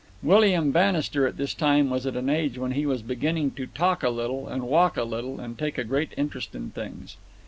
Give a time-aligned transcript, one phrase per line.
[0.23, 4.01] William Bannister at this time was at an age when he was beginning to talk
[4.01, 7.17] a little and walk a little and take a great interest in things.